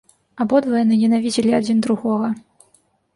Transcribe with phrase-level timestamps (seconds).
[0.43, 2.31] Абодва яны ненавідзелі адзін другога.